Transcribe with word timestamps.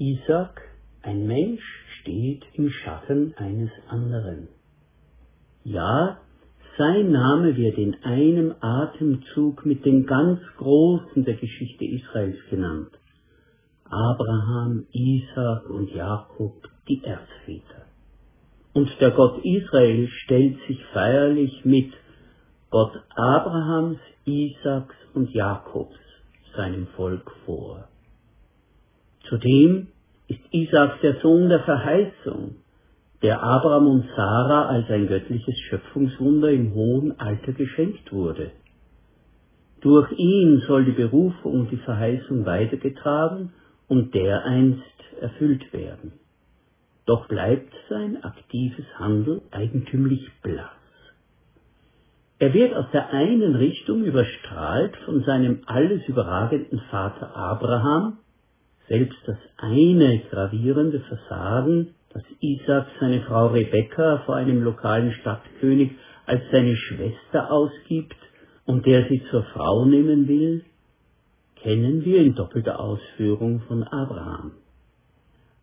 Isaac, 0.00 0.62
ein 1.02 1.26
Mensch, 1.26 1.62
steht 2.00 2.42
im 2.54 2.70
Schatten 2.70 3.34
eines 3.36 3.70
anderen. 3.86 4.48
Ja, 5.62 6.16
sein 6.78 7.12
Name 7.12 7.54
wird 7.54 7.76
in 7.76 8.02
einem 8.02 8.54
Atemzug 8.62 9.66
mit 9.66 9.84
den 9.84 10.06
ganz 10.06 10.40
Großen 10.56 11.22
der 11.26 11.34
Geschichte 11.34 11.84
Israels 11.84 12.38
genannt. 12.48 12.88
Abraham, 13.84 14.86
Isaac 14.92 15.68
und 15.68 15.90
Jakob, 15.94 16.66
die 16.88 17.04
Erzväter. 17.04 17.84
Und 18.72 18.88
der 19.02 19.10
Gott 19.10 19.44
Israel 19.44 20.08
stellt 20.24 20.56
sich 20.66 20.82
feierlich 20.94 21.62
mit 21.66 21.92
Gott 22.70 22.94
Abrahams, 23.16 23.98
Isaaks 24.24 24.96
und 25.12 25.28
Jakobs, 25.34 25.98
seinem 26.56 26.86
Volk 26.96 27.30
vor. 27.44 27.89
Zudem 29.30 29.86
ist 30.26 30.40
Isaak 30.50 31.00
der 31.02 31.20
Sohn 31.20 31.48
der 31.48 31.60
Verheißung, 31.60 32.56
der 33.22 33.40
Abraham 33.40 33.86
und 33.86 34.04
Sarah 34.16 34.66
als 34.66 34.90
ein 34.90 35.06
göttliches 35.06 35.56
Schöpfungswunder 35.68 36.50
im 36.50 36.74
hohen 36.74 37.18
Alter 37.20 37.52
geschenkt 37.52 38.12
wurde. 38.12 38.50
Durch 39.82 40.10
ihn 40.18 40.62
soll 40.66 40.84
die 40.84 40.90
Berufung 40.90 41.60
und 41.60 41.70
die 41.70 41.76
Verheißung 41.76 42.44
weitergetragen 42.44 43.52
und 43.86 44.14
dereinst 44.14 44.82
erfüllt 45.20 45.72
werden. 45.72 46.12
Doch 47.06 47.28
bleibt 47.28 47.72
sein 47.88 48.22
aktives 48.24 48.84
Handeln 48.98 49.42
eigentümlich 49.52 50.28
blass. 50.42 50.70
Er 52.40 52.52
wird 52.52 52.74
aus 52.74 52.86
der 52.92 53.12
einen 53.12 53.54
Richtung 53.54 54.02
überstrahlt 54.02 54.96
von 55.04 55.22
seinem 55.22 55.60
alles 55.66 56.02
überragenden 56.08 56.80
Vater 56.90 57.36
Abraham, 57.36 58.18
selbst 58.90 59.18
das 59.24 59.38
eine 59.56 60.18
gravierende 60.30 60.98
Versagen, 60.98 61.94
dass 62.12 62.24
Isaac 62.40 62.88
seine 62.98 63.20
Frau 63.22 63.46
Rebekka 63.46 64.24
vor 64.26 64.34
einem 64.34 64.64
lokalen 64.64 65.12
Stadtkönig 65.12 65.92
als 66.26 66.42
seine 66.50 66.74
Schwester 66.76 67.52
ausgibt 67.52 68.16
und 68.66 68.84
der 68.86 69.06
sie 69.08 69.22
zur 69.30 69.44
Frau 69.44 69.84
nehmen 69.84 70.26
will, 70.26 70.64
kennen 71.54 72.04
wir 72.04 72.20
in 72.20 72.34
doppelter 72.34 72.80
Ausführung 72.80 73.60
von 73.68 73.84
Abraham. 73.84 74.52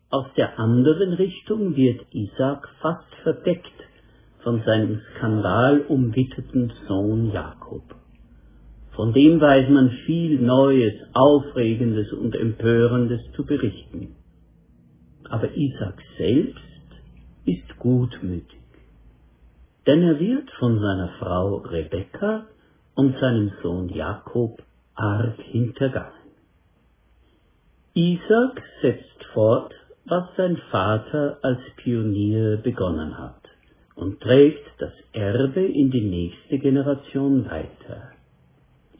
Aus 0.08 0.26
der 0.38 0.58
anderen 0.58 1.12
Richtung 1.12 1.76
wird 1.76 2.00
Isaac 2.12 2.66
fast 2.80 3.14
verdeckt 3.24 3.66
von 4.42 4.62
seinem 4.64 5.02
skandalumwitterten 5.16 6.72
Sohn 6.88 7.30
Jakob. 7.30 7.82
Von 8.98 9.12
dem 9.12 9.40
weiß 9.40 9.68
man 9.68 9.90
viel 10.06 10.40
Neues, 10.40 10.92
Aufregendes 11.12 12.12
und 12.12 12.34
Empörendes 12.34 13.20
zu 13.36 13.46
berichten. 13.46 14.16
Aber 15.30 15.54
Isaac 15.54 16.02
selbst 16.16 16.88
ist 17.44 17.78
gutmütig, 17.78 18.58
denn 19.86 20.02
er 20.02 20.18
wird 20.18 20.50
von 20.58 20.80
seiner 20.80 21.10
Frau 21.20 21.58
Rebekka 21.58 22.46
und 22.96 23.16
seinem 23.20 23.52
Sohn 23.62 23.88
Jakob 23.88 24.60
arg 24.96 25.40
hintergangen. 25.42 26.32
Isaac 27.94 28.60
setzt 28.82 29.24
fort, 29.32 29.72
was 30.06 30.24
sein 30.36 30.56
Vater 30.72 31.38
als 31.42 31.60
Pionier 31.76 32.56
begonnen 32.56 33.16
hat 33.16 33.42
und 33.94 34.20
trägt 34.20 34.66
das 34.78 34.92
Erbe 35.12 35.64
in 35.64 35.92
die 35.92 36.04
nächste 36.04 36.58
Generation 36.58 37.48
weiter. 37.48 38.17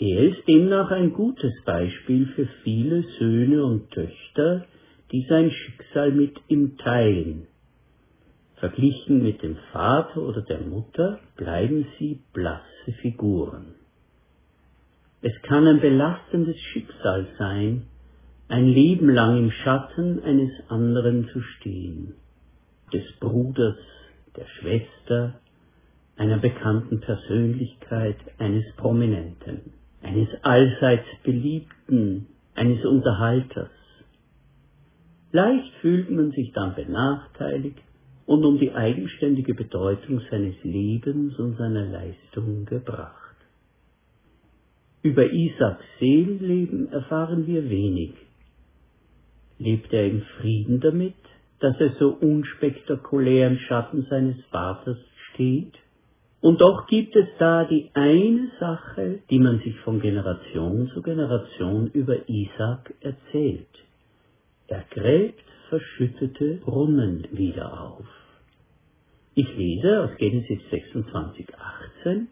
Er 0.01 0.21
ist 0.31 0.47
demnach 0.47 0.93
ein 0.93 1.13
gutes 1.13 1.53
Beispiel 1.65 2.27
für 2.29 2.47
viele 2.63 3.03
Söhne 3.19 3.65
und 3.65 3.91
Töchter, 3.91 4.65
die 5.11 5.27
sein 5.29 5.51
Schicksal 5.51 6.13
mit 6.13 6.37
ihm 6.47 6.79
teilen. 6.79 7.49
Verglichen 8.57 9.25
mit 9.25 9.43
dem 9.43 9.57
Vater 9.73 10.23
oder 10.23 10.43
der 10.43 10.61
Mutter 10.61 11.19
bleiben 11.37 11.85
sie 11.99 12.21
blasse 12.33 12.93
Figuren. 13.03 13.75
Es 15.21 15.33
kann 15.43 15.67
ein 15.67 15.81
belastendes 15.81 16.59
Schicksal 16.61 17.27
sein, 17.37 17.87
ein 18.47 18.67
Leben 18.67 19.09
lang 19.11 19.37
im 19.37 19.51
Schatten 19.51 20.23
eines 20.23 20.53
anderen 20.69 21.29
zu 21.33 21.41
stehen, 21.41 22.15
des 22.93 23.05
Bruders, 23.19 23.79
der 24.37 24.47
Schwester, 24.47 25.41
einer 26.17 26.39
bekannten 26.39 27.01
Persönlichkeit, 27.01 28.17
eines 28.39 28.65
Prominenten, 28.77 29.73
eines 30.03 30.29
allseits 30.43 31.07
Beliebten, 31.23 32.27
eines 32.55 32.85
Unterhalters. 32.85 33.71
Leicht 35.33 35.73
fühlt 35.81 36.11
man 36.11 36.31
sich 36.33 36.53
dann 36.53 36.75
benachteiligt 36.75 37.79
und 38.27 38.45
um 38.45 38.59
die 38.59 38.73
eigenständige 38.73 39.55
Bedeutung 39.55 40.21
seines 40.31 40.57
Lebens 40.63 41.39
und 41.39 41.57
seiner 41.57 41.85
Leistung 41.85 42.65
gebracht. 42.65 43.37
Über 45.03 45.31
Isaaks 45.31 45.85
Seelenleben 46.01 46.91
erfahren 46.93 47.47
wir 47.47 47.69
wenig. 47.71 48.15
Lebt 49.59 49.93
er 49.93 50.07
im 50.07 50.23
Frieden 50.39 50.81
damit, 50.81 51.15
dass 51.61 51.79
er 51.81 51.95
so 51.99 52.11
unspektakulär 52.11 53.49
im 53.49 53.59
Schatten 53.59 54.07
seines 54.09 54.37
Vaters 54.51 54.99
steht? 55.33 55.75
Und 56.41 56.61
doch 56.61 56.87
gibt 56.87 57.17
es 57.17 57.27
da 57.39 57.65
die 57.65 57.91
eine 57.95 58.51
Sache, 58.61 59.21
die 59.29 59.41
man 59.41 59.59
sich 59.61 59.77
von 59.81 60.01
Generation 60.01 60.89
zu 60.95 61.03
Generation 61.03 61.89
über 61.89 62.29
Isaac 62.29 62.95
erzählt. 63.01 63.67
Er 64.69 64.85
gräbt 64.91 65.43
verschüttete 65.69 66.61
Brunnen 66.65 67.27
wieder 67.33 67.81
auf. 67.81 68.07
Ich 69.35 69.57
lese 69.57 70.03
aus 70.03 70.11
Genesis 70.19 70.61
26, 70.71 71.47
18, 72.03 72.29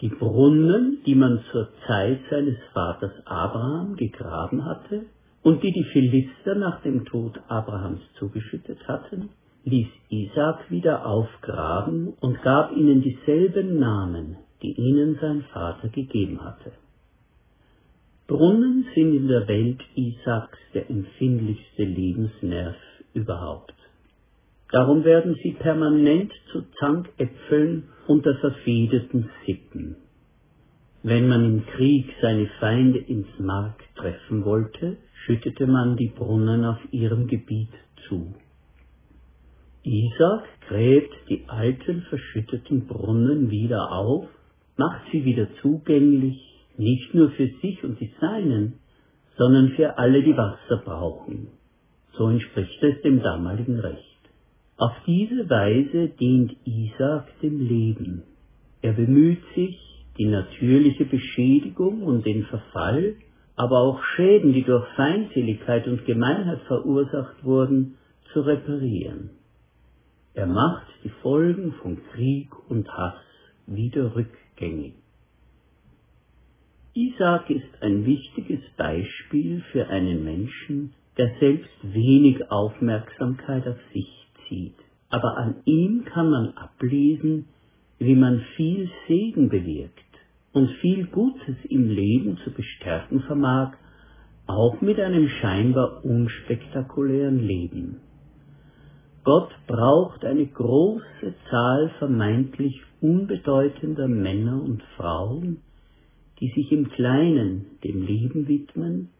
die 0.00 0.08
Brunnen, 0.08 0.98
die 1.06 1.14
man 1.14 1.44
zur 1.52 1.68
Zeit 1.86 2.20
seines 2.30 2.58
Vaters 2.72 3.12
Abraham 3.24 3.96
gegraben 3.96 4.64
hatte 4.64 5.04
und 5.42 5.62
die 5.62 5.72
die 5.72 5.86
Philister 5.92 6.54
nach 6.54 6.82
dem 6.82 7.04
Tod 7.04 7.38
Abrahams 7.48 8.00
zugeschüttet 8.18 8.86
hatten, 8.88 9.30
ließ 9.64 9.88
Isaac 10.08 10.70
wieder 10.70 11.06
aufgraben 11.06 12.14
und 12.20 12.42
gab 12.42 12.72
ihnen 12.72 13.02
dieselben 13.02 13.78
Namen, 13.78 14.36
die 14.62 14.72
ihnen 14.72 15.18
sein 15.20 15.44
Vater 15.52 15.88
gegeben 15.88 16.42
hatte. 16.42 16.72
Brunnen 18.26 18.86
sind 18.94 19.14
in 19.14 19.28
der 19.28 19.46
Welt 19.48 19.80
Isaaks 19.94 20.58
der 20.74 20.88
empfindlichste 20.88 21.84
Lebensnerv 21.84 22.76
überhaupt. 23.14 23.74
Darum 24.70 25.04
werden 25.04 25.36
sie 25.42 25.52
permanent 25.52 26.32
zu 26.50 26.62
Zankäpfeln 26.78 27.84
unter 28.06 28.34
verfehdeten 28.36 29.28
Sippen. 29.44 29.96
Wenn 31.02 31.28
man 31.28 31.44
im 31.44 31.66
Krieg 31.66 32.06
seine 32.22 32.46
Feinde 32.58 33.00
ins 33.00 33.28
Mark 33.38 33.82
treffen 33.96 34.44
wollte, 34.44 34.96
schüttete 35.26 35.66
man 35.66 35.96
die 35.96 36.08
Brunnen 36.08 36.64
auf 36.64 36.78
ihrem 36.90 37.26
Gebiet 37.26 37.72
zu. 38.08 38.34
Isaac 39.84 40.44
gräbt 40.68 41.12
die 41.28 41.44
alten 41.48 42.02
verschütteten 42.02 42.86
Brunnen 42.86 43.50
wieder 43.50 43.90
auf, 43.90 44.26
macht 44.76 45.10
sie 45.10 45.24
wieder 45.24 45.48
zugänglich, 45.60 46.40
nicht 46.76 47.14
nur 47.14 47.30
für 47.30 47.48
sich 47.60 47.82
und 47.82 48.00
die 48.00 48.12
Seinen, 48.20 48.74
sondern 49.36 49.70
für 49.70 49.98
alle, 49.98 50.22
die 50.22 50.36
Wasser 50.36 50.82
brauchen. 50.84 51.48
So 52.12 52.28
entspricht 52.28 52.82
es 52.82 53.02
dem 53.02 53.22
damaligen 53.22 53.80
Recht. 53.80 53.98
Auf 54.76 54.92
diese 55.06 55.48
Weise 55.50 56.08
dient 56.08 56.56
Isaac 56.64 57.40
dem 57.40 57.60
Leben. 57.60 58.22
Er 58.82 58.92
bemüht 58.92 59.42
sich, 59.54 59.78
die 60.18 60.26
natürliche 60.26 61.06
Beschädigung 61.06 62.02
und 62.02 62.24
den 62.24 62.44
Verfall, 62.44 63.16
aber 63.56 63.80
auch 63.80 64.02
Schäden, 64.14 64.52
die 64.52 64.62
durch 64.62 64.86
Feindseligkeit 64.94 65.88
und 65.88 66.04
Gemeinheit 66.04 66.60
verursacht 66.68 67.44
wurden, 67.44 67.96
zu 68.32 68.40
reparieren. 68.40 69.30
Er 70.34 70.46
macht 70.46 70.86
die 71.04 71.10
Folgen 71.22 71.72
von 71.82 71.98
Krieg 72.12 72.48
und 72.70 72.88
Hass 72.88 73.20
wieder 73.66 74.16
rückgängig. 74.16 74.94
Isaac 76.94 77.50
ist 77.50 77.82
ein 77.82 78.06
wichtiges 78.06 78.60
Beispiel 78.76 79.62
für 79.72 79.88
einen 79.88 80.24
Menschen, 80.24 80.94
der 81.18 81.34
selbst 81.38 81.70
wenig 81.82 82.50
Aufmerksamkeit 82.50 83.66
auf 83.68 83.78
sich 83.92 84.08
zieht. 84.48 84.76
Aber 85.10 85.36
an 85.36 85.56
ihm 85.66 86.04
kann 86.06 86.30
man 86.30 86.56
ablesen, 86.56 87.46
wie 87.98 88.14
man 88.14 88.40
viel 88.56 88.90
Segen 89.06 89.50
bewirkt 89.50 90.00
und 90.52 90.70
viel 90.80 91.06
Gutes 91.06 91.56
im 91.68 91.90
Leben 91.90 92.38
zu 92.44 92.50
bestärken 92.50 93.20
vermag, 93.20 93.74
auch 94.46 94.80
mit 94.80 94.98
einem 94.98 95.28
scheinbar 95.28 96.04
unspektakulären 96.04 97.38
Leben. 97.38 98.00
Gott 99.24 99.50
braucht 99.68 100.24
eine 100.24 100.46
große 100.46 101.34
Zahl 101.48 101.90
vermeintlich 101.98 102.82
unbedeutender 103.00 104.08
Männer 104.08 104.60
und 104.60 104.82
Frauen, 104.96 105.58
die 106.40 106.50
sich 106.50 106.72
im 106.72 106.90
Kleinen 106.90 107.78
dem 107.84 108.02
Leben 108.02 108.48
widmen 108.48 109.10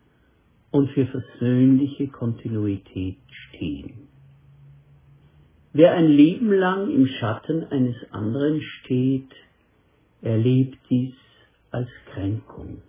und 0.72 0.90
für 0.90 1.06
versöhnliche 1.06 2.08
Kontinuität 2.08 3.18
stehen. 3.28 4.08
Wer 5.72 5.92
ein 5.92 6.08
Leben 6.08 6.52
lang 6.52 6.90
im 6.90 7.06
Schatten 7.06 7.64
eines 7.64 7.96
anderen 8.10 8.60
steht, 8.60 9.30
erlebt 10.20 10.78
dies 10.90 11.14
als 11.70 11.88
Kränkung. 12.12 12.82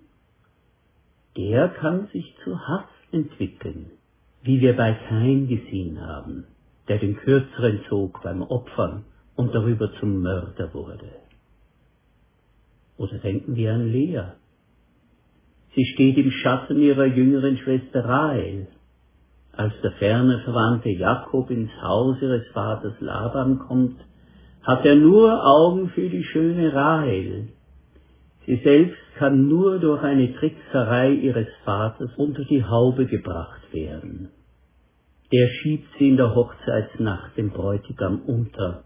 Der 1.38 1.70
kann 1.70 2.08
sich 2.08 2.36
zu 2.44 2.60
Hass 2.60 2.90
entwickeln, 3.12 3.92
wie 4.42 4.60
wir 4.62 4.76
bei 4.76 4.94
Kain 4.94 5.48
gesehen 5.48 6.02
haben, 6.02 6.46
der 6.88 7.00
den 7.00 7.16
Kürzeren 7.18 7.82
zog 7.90 8.22
beim 8.24 8.42
Opfern 8.42 9.06
und 9.36 9.54
darüber 9.54 9.92
zum 10.00 10.22
Mörder 10.22 10.74
wurde. 10.74 11.10
Oder 12.98 13.18
denken 13.18 13.56
wir 13.56 13.74
an 13.74 13.88
Lea. 13.88 14.24
Sie 15.76 15.86
steht 15.86 16.18
im 16.18 16.32
Schatten 16.32 16.80
ihrer 16.80 17.06
jüngeren 17.06 17.58
Schwester 17.58 18.06
Rahel. 18.06 18.68
Als 19.52 19.74
der 19.82 19.92
ferne 19.94 20.40
Verwandte 20.44 20.90
Jakob 20.90 21.50
ins 21.50 21.72
Haus 21.82 22.18
ihres 22.22 22.48
Vaters 22.54 22.94
Laban 23.00 23.60
kommt, 23.60 24.00
hat 24.62 24.86
er 24.86 24.96
nur 24.96 25.46
Augen 25.46 25.90
für 25.90 26.10
die 26.10 26.24
schöne 26.24 26.74
Rahel. 26.74 27.50
Sie 28.46 28.58
selbst 28.64 28.98
kann 29.18 29.48
nur 29.48 29.80
durch 29.80 30.02
eine 30.04 30.34
Trickserei 30.36 31.12
ihres 31.12 31.48
Vaters 31.66 32.12
unter 32.18 32.44
die 32.46 32.64
Haube 32.64 33.06
gebracht 33.06 33.72
werden. 33.72 34.30
Der 35.34 35.48
schiebt 35.48 35.88
sie 35.98 36.10
in 36.10 36.18
der 36.18 36.36
Hochzeitsnacht 36.36 37.36
dem 37.38 37.50
Bräutigam 37.50 38.22
unter. 38.28 38.84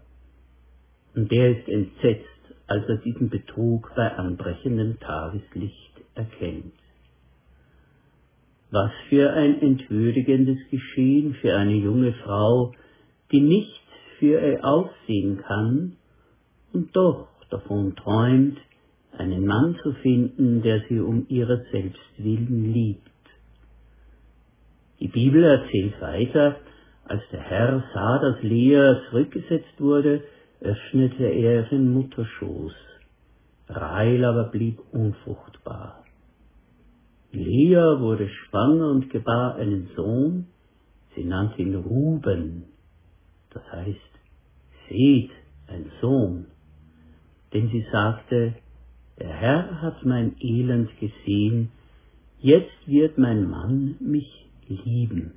Und 1.14 1.30
der 1.30 1.50
ist 1.50 1.68
entsetzt, 1.68 2.24
als 2.66 2.88
er 2.88 2.96
diesen 2.96 3.28
Betrug 3.28 3.92
bei 3.94 4.10
anbrechendem 4.16 4.98
Tageslicht 4.98 5.92
erkennt. 6.14 6.72
Was 8.70 8.90
für 9.10 9.30
ein 9.34 9.60
entwürdigendes 9.60 10.58
Geschehen 10.70 11.34
für 11.34 11.54
eine 11.54 11.74
junge 11.74 12.14
Frau, 12.14 12.72
die 13.30 13.42
nichts 13.42 13.84
für 14.18 14.40
ihr 14.40 14.64
Aussehen 14.64 15.42
kann 15.46 15.96
und 16.72 16.96
doch 16.96 17.28
davon 17.50 17.94
träumt, 17.94 18.56
einen 19.12 19.44
Mann 19.44 19.76
zu 19.82 19.92
finden, 20.00 20.62
der 20.62 20.82
sie 20.88 21.00
um 21.00 21.26
ihrer 21.28 21.60
selbst 21.72 22.00
willen 22.16 22.72
liebt. 22.72 23.17
Die 25.00 25.08
Bibel 25.08 25.44
erzählt 25.44 26.00
weiter, 26.00 26.56
als 27.04 27.22
der 27.30 27.40
Herr 27.40 27.84
sah, 27.94 28.18
dass 28.18 28.42
Lea 28.42 28.96
zurückgesetzt 29.08 29.80
wurde, 29.80 30.24
öffnete 30.60 31.24
er 31.24 31.62
den 31.64 31.92
Mutterschoß. 31.92 32.74
Rahel 33.68 34.24
aber 34.24 34.44
blieb 34.50 34.80
unfruchtbar. 34.92 36.04
Lea 37.30 38.00
wurde 38.00 38.28
schwanger 38.28 38.90
und 38.90 39.10
gebar 39.10 39.56
einen 39.56 39.90
Sohn, 39.94 40.46
sie 41.14 41.24
nannte 41.24 41.62
ihn 41.62 41.74
Ruben, 41.74 42.64
das 43.50 43.62
heißt, 43.70 43.98
seht, 44.88 45.30
ein 45.68 45.90
Sohn, 46.00 46.46
denn 47.52 47.68
sie 47.68 47.86
sagte, 47.92 48.54
der 49.18 49.28
Herr 49.28 49.82
hat 49.82 50.04
mein 50.04 50.36
Elend 50.40 50.90
gesehen, 50.98 51.70
jetzt 52.38 52.86
wird 52.86 53.18
mein 53.18 53.48
Mann 53.48 53.96
mich 54.00 54.47
lieben. 54.68 55.32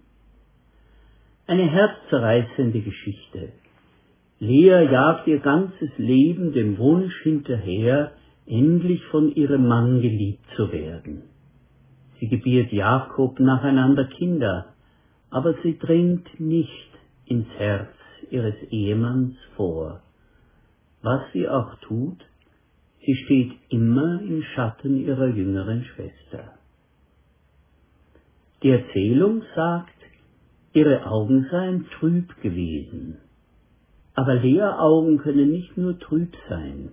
Eine 1.48 1.69
herzzerreißende 1.69 2.81
Geschichte. 2.81 3.54
Lea 4.39 4.88
jagt 4.92 5.28
ihr 5.28 5.39
ganzes 5.39 5.89
Leben 5.98 6.54
dem 6.54 6.78
Wunsch 6.78 7.16
hinterher, 7.24 8.13
endlich 8.45 9.04
von 9.06 9.33
ihrem 9.36 9.68
Mann 9.68 10.01
geliebt 10.01 10.44
zu 10.56 10.72
werden. 10.72 11.24
Sie 12.19 12.28
gebiert 12.28 12.72
Jakob 12.72 13.39
nacheinander 13.39 14.06
Kinder, 14.06 14.74
aber 15.30 15.56
sie 15.63 15.78
dringt 15.78 16.39
nicht 16.39 16.89
ins 17.25 17.48
Herz 17.57 17.89
ihres 18.30 18.56
Ehemanns 18.69 19.36
vor. 19.56 20.01
Was 21.01 21.22
sie 21.33 21.48
auch 21.48 21.75
tut, 21.81 22.18
sie 23.06 23.16
steht 23.16 23.54
immer 23.69 24.22
im 24.22 24.44
Schatten 24.56 24.98
ihrer 24.98 25.28
jüngeren 25.28 25.83
Schwester. 25.83 26.54
Die 28.63 28.69
Erzählung 28.69 29.42
sagt, 29.56 29.90
ihre 30.74 31.06
Augen 31.08 31.48
seien 31.50 31.88
trüb 32.00 32.40
gewesen. 32.42 33.18
Aber 34.13 34.36
Lea-Augen 34.36 35.18
können 35.18 35.50
nicht 35.50 35.78
nur 35.78 35.98
trüb 35.98 36.36
sein, 36.48 36.92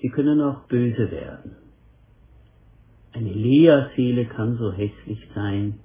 sie 0.00 0.08
können 0.08 0.40
auch 0.40 0.66
böse 0.68 1.10
werden. 1.10 1.56
Eine 3.12 3.32
Lea-Seele 3.32 4.26
kann 4.26 4.56
so 4.56 4.72
hässlich 4.72 5.28
sein, 5.34 5.80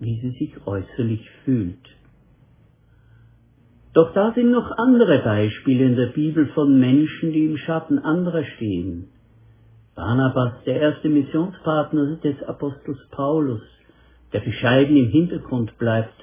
wie 0.00 0.20
sie 0.20 0.30
sich 0.38 0.66
äußerlich 0.66 1.28
fühlt. 1.44 1.86
Doch 3.94 4.12
da 4.14 4.32
sind 4.32 4.50
noch 4.50 4.70
andere 4.78 5.18
Beispiele 5.18 5.84
in 5.84 5.96
der 5.96 6.06
Bibel 6.06 6.46
von 6.48 6.80
Menschen, 6.80 7.32
die 7.32 7.44
im 7.44 7.58
Schatten 7.58 7.98
anderer 7.98 8.44
stehen. 8.56 9.08
Barnabas, 9.94 10.64
der 10.64 10.80
erste 10.80 11.10
Missionspartner 11.10 12.16
des 12.16 12.42
Apostels 12.44 12.98
Paulus, 13.10 13.60
der 14.32 14.40
bescheiden 14.40 14.96
im 14.96 15.08
Hintergrund 15.08 15.78
bleibt 15.78 16.14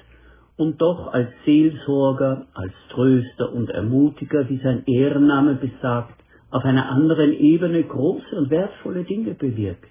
und 0.56 0.80
doch 0.80 1.12
als 1.12 1.28
Seelsorger, 1.44 2.46
als 2.54 2.72
Tröster 2.90 3.52
und 3.52 3.70
Ermutiger, 3.70 4.48
wie 4.48 4.58
sein 4.58 4.82
Ehrenname 4.86 5.54
besagt, 5.54 6.20
auf 6.50 6.64
einer 6.64 6.90
anderen 6.90 7.32
Ebene 7.32 7.82
große 7.82 8.36
und 8.36 8.50
wertvolle 8.50 9.04
Dinge 9.04 9.34
bewirkt. 9.34 9.88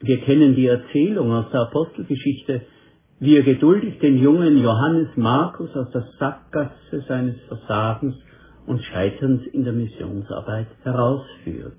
Wir 0.00 0.20
kennen 0.20 0.54
die 0.54 0.66
Erzählung 0.66 1.32
aus 1.32 1.50
der 1.52 1.62
Apostelgeschichte, 1.62 2.62
wie 3.20 3.36
er 3.36 3.44
geduldig 3.44 3.98
den 4.00 4.18
jungen 4.18 4.60
Johannes 4.60 5.08
Markus 5.16 5.74
aus 5.76 5.90
der 5.92 6.08
Sackgasse 6.18 7.04
seines 7.06 7.36
Versagens 7.46 8.16
und 8.66 8.82
Scheiterns 8.82 9.46
in 9.46 9.64
der 9.64 9.72
Missionsarbeit 9.72 10.66
herausführt. 10.82 11.78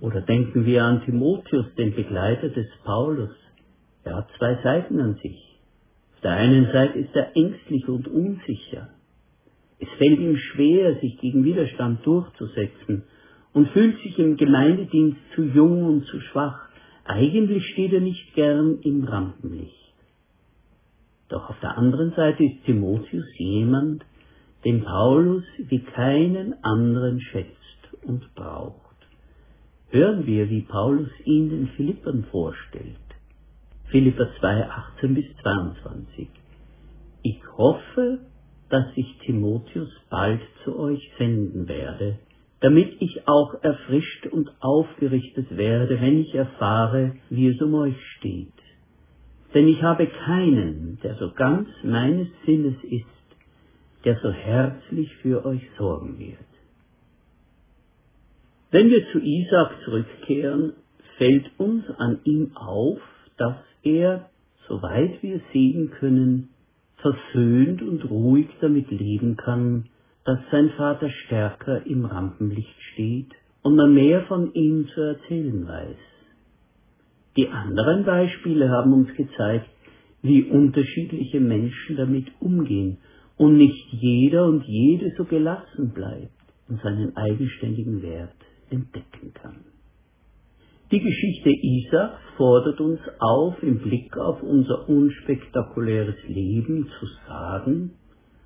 Oder 0.00 0.20
denken 0.22 0.66
wir 0.66 0.84
an 0.84 1.02
Timotheus, 1.04 1.72
den 1.76 1.94
Begleiter 1.94 2.48
des 2.48 2.66
Paulus. 2.84 3.30
Er 4.04 4.16
hat 4.16 4.28
zwei 4.38 4.62
Seiten 4.62 5.00
an 5.00 5.14
sich. 5.22 5.58
Auf 6.14 6.20
der 6.20 6.32
einen 6.32 6.66
Seite 6.72 6.98
ist 6.98 7.14
er 7.14 7.36
ängstlich 7.36 7.88
und 7.88 8.06
unsicher. 8.08 8.90
Es 9.78 9.88
fällt 9.98 10.20
ihm 10.20 10.36
schwer, 10.36 11.00
sich 11.00 11.18
gegen 11.18 11.44
Widerstand 11.44 12.06
durchzusetzen 12.06 13.04
und 13.52 13.68
fühlt 13.70 13.98
sich 14.02 14.18
im 14.18 14.36
Gemeindedienst 14.36 15.18
zu 15.34 15.44
jung 15.44 15.84
und 15.84 16.06
zu 16.06 16.20
schwach. 16.20 16.68
Eigentlich 17.04 17.64
steht 17.72 17.92
er 17.92 18.00
nicht 18.00 18.34
gern 18.34 18.78
im 18.82 19.04
Rampenlicht. 19.04 19.94
Doch 21.28 21.50
auf 21.50 21.60
der 21.60 21.76
anderen 21.76 22.12
Seite 22.12 22.44
ist 22.44 22.64
Timotheus 22.64 23.26
jemand, 23.38 24.04
den 24.64 24.84
Paulus 24.84 25.44
wie 25.58 25.80
keinen 25.80 26.62
anderen 26.62 27.20
schätzt 27.20 27.50
und 28.02 28.34
braucht. 28.34 28.80
Hören 29.90 30.26
wir, 30.26 30.48
wie 30.50 30.62
Paulus 30.62 31.10
ihn 31.24 31.50
den 31.50 31.68
Philippern 31.68 32.24
vorstellt. 32.30 33.03
Philipper 33.94 34.28
2, 34.40 34.70
18 34.98 35.14
bis 35.14 35.24
22. 35.42 36.28
Ich 37.22 37.40
hoffe, 37.56 38.18
dass 38.68 38.86
ich 38.96 39.06
Timotheus 39.24 39.92
bald 40.10 40.40
zu 40.64 40.76
euch 40.76 41.12
senden 41.16 41.68
werde, 41.68 42.18
damit 42.58 43.00
ich 43.00 43.28
auch 43.28 43.54
erfrischt 43.62 44.26
und 44.26 44.50
aufgerichtet 44.58 45.56
werde, 45.56 46.00
wenn 46.00 46.18
ich 46.18 46.34
erfahre, 46.34 47.12
wie 47.30 47.46
es 47.46 47.62
um 47.62 47.74
euch 47.74 47.94
steht 48.16 48.52
denn 49.54 49.68
ich 49.68 49.82
habe 49.82 50.08
keinen, 50.08 50.98
der 51.02 51.14
so 51.14 51.30
ganz 51.30 51.68
meines 51.84 52.26
Sinnes 52.44 52.74
ist, 52.82 53.06
der 54.04 54.18
so 54.20 54.32
herzlich 54.32 55.14
für 55.22 55.46
euch 55.46 55.62
sorgen 55.78 56.18
wird. 56.18 56.38
Wenn 58.72 58.90
wir 58.90 59.08
zu 59.12 59.20
Isaac 59.20 59.76
zurückkehren, 59.84 60.72
fällt 61.16 61.48
uns 61.58 61.84
an 61.98 62.18
ihm 62.24 62.56
auf, 62.56 62.98
dass 63.36 63.56
er, 63.84 64.30
soweit 64.68 65.22
wir 65.22 65.40
sehen 65.52 65.90
können, 65.98 66.50
versöhnt 66.96 67.82
und 67.82 68.08
ruhig 68.10 68.48
damit 68.60 68.90
leben 68.90 69.36
kann, 69.36 69.86
dass 70.24 70.38
sein 70.50 70.70
Vater 70.70 71.10
stärker 71.10 71.86
im 71.86 72.06
Rampenlicht 72.06 72.80
steht 72.92 73.30
und 73.62 73.76
man 73.76 73.92
mehr 73.94 74.22
von 74.22 74.52
ihm 74.54 74.88
zu 74.94 75.00
erzählen 75.00 75.66
weiß. 75.66 75.96
Die 77.36 77.48
anderen 77.48 78.04
Beispiele 78.04 78.70
haben 78.70 78.92
uns 78.92 79.12
gezeigt, 79.14 79.68
wie 80.22 80.44
unterschiedliche 80.44 81.40
Menschen 81.40 81.96
damit 81.96 82.26
umgehen 82.40 82.98
und 83.36 83.58
nicht 83.58 83.92
jeder 83.92 84.46
und 84.46 84.64
jede 84.64 85.12
so 85.16 85.24
gelassen 85.24 85.90
bleibt 85.92 86.30
und 86.68 86.80
seinen 86.80 87.16
eigenständigen 87.16 88.02
Wert 88.02 88.36
entdecken 88.70 89.34
kann. 89.34 89.73
Die 90.94 91.00
Geschichte 91.00 91.50
Isaac 91.50 92.20
fordert 92.36 92.80
uns 92.80 93.00
auf, 93.18 93.60
im 93.64 93.80
Blick 93.80 94.16
auf 94.16 94.40
unser 94.44 94.88
unspektakuläres 94.88 96.14
Leben 96.28 96.88
zu 97.00 97.06
sagen, 97.26 97.94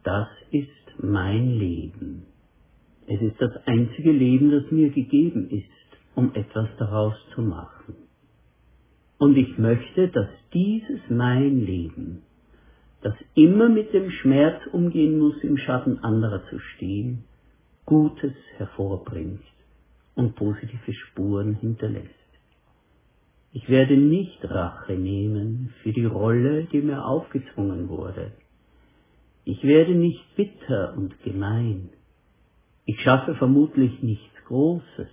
das 0.03 0.29
ist 0.51 1.03
mein 1.03 1.51
Leben. 1.59 2.25
Es 3.07 3.21
ist 3.21 3.39
das 3.39 3.53
einzige 3.67 4.13
Leben, 4.13 4.51
das 4.51 4.71
mir 4.71 4.89
gegeben 4.89 5.51
ist, 5.51 5.69
um 6.15 6.35
etwas 6.35 6.71
daraus 6.79 7.13
zu 7.35 7.43
machen. 7.43 7.97
Und 9.19 9.37
ich 9.37 9.59
möchte, 9.59 10.09
dass 10.09 10.31
dieses 10.55 11.01
mein 11.11 11.67
Leben, 11.67 12.23
das 13.03 13.15
immer 13.35 13.69
mit 13.69 13.93
dem 13.93 14.11
Schmerz 14.11 14.59
umgehen 14.73 15.19
muss, 15.19 15.37
im 15.45 15.59
Schatten 15.59 15.99
anderer 15.99 16.43
zu 16.49 16.59
stehen, 16.59 17.25
Gutes 17.85 18.33
hervorbringt 18.57 19.45
und 20.15 20.35
positive 20.35 20.95
Spuren 20.95 21.53
hinterlässt. 21.53 22.18
Ich 23.53 23.69
werde 23.69 23.97
nicht 23.97 24.45
Rache 24.45 24.93
nehmen 24.93 25.73
für 25.83 25.93
die 25.93 26.05
Rolle, 26.05 26.65
die 26.65 26.83
mir 26.83 27.05
aufgezwungen 27.05 27.89
wurde. 27.89 28.33
Ich 29.45 29.65
werde 29.65 29.95
nicht 29.95 30.23
bitter 30.37 30.95
und 30.97 31.19
gemein. 31.23 31.89
Ich 32.85 33.01
schaffe 33.01 33.35
vermutlich 33.35 34.03
nichts 34.03 34.45
Großes, 34.47 35.09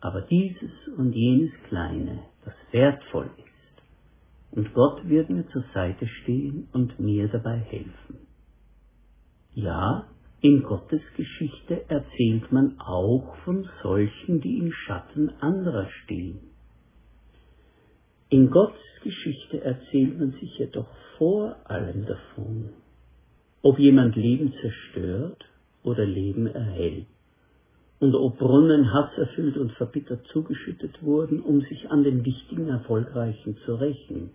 aber 0.00 0.22
dieses 0.22 0.72
und 0.96 1.12
jenes 1.12 1.52
Kleine, 1.68 2.24
das 2.44 2.54
wertvoll 2.72 3.30
ist. 3.38 4.56
Und 4.56 4.74
Gott 4.74 5.08
wird 5.08 5.30
mir 5.30 5.46
zur 5.48 5.64
Seite 5.72 6.06
stehen 6.06 6.68
und 6.72 6.98
mir 6.98 7.28
dabei 7.28 7.58
helfen. 7.58 8.18
Ja, 9.54 10.08
in 10.40 10.62
Gottes 10.64 11.02
Geschichte 11.16 11.88
erzählt 11.88 12.50
man 12.50 12.78
auch 12.80 13.36
von 13.44 13.68
solchen, 13.82 14.40
die 14.40 14.58
im 14.58 14.72
Schatten 14.72 15.30
anderer 15.40 15.88
stehen. 16.02 16.53
In 18.34 18.50
Gottes 18.50 18.82
Geschichte 19.04 19.62
erzählt 19.62 20.18
man 20.18 20.32
sich 20.32 20.58
jedoch 20.58 20.88
vor 21.18 21.54
allem 21.70 22.04
davon, 22.04 22.70
ob 23.62 23.78
jemand 23.78 24.16
Leben 24.16 24.52
zerstört 24.60 25.44
oder 25.84 26.04
Leben 26.04 26.48
erhält 26.48 27.06
und 28.00 28.16
ob 28.16 28.36
Brunnen 28.38 28.92
hasserfüllt 28.92 29.56
und 29.56 29.70
verbittert 29.74 30.26
zugeschüttet 30.32 31.00
wurden, 31.00 31.42
um 31.42 31.60
sich 31.60 31.88
an 31.92 32.02
den 32.02 32.24
wichtigen 32.24 32.66
Erfolgreichen 32.66 33.56
zu 33.64 33.76
rächen, 33.76 34.30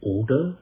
oder 0.00 0.56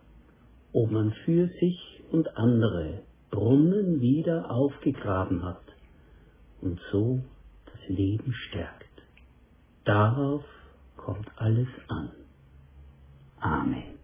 ob 0.72 0.90
man 0.90 1.12
für 1.24 1.46
sich 1.60 2.02
und 2.10 2.36
andere 2.36 3.02
Brunnen 3.30 4.00
wieder 4.00 4.50
aufgegraben 4.50 5.44
hat 5.44 5.62
und 6.60 6.80
so 6.90 7.20
das 7.66 7.96
Leben 7.96 8.32
stärkt. 8.48 8.84
Darauf 9.84 10.42
kommt 10.96 11.28
alles 11.36 11.68
an. 11.86 12.17
Amen. 13.45 13.97